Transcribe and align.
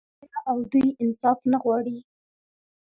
آیا 0.23 0.39
او 0.49 0.57
دوی 0.71 0.87
انصاف 1.03 1.39
نه 1.51 1.57
غواړي؟ 1.63 1.97